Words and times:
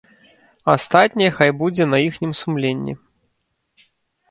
Астатняе 0.75 1.27
хай 1.37 1.51
будзе 1.61 1.83
на 1.91 1.97
іхнім 2.07 2.33
сумленні. 2.41 2.93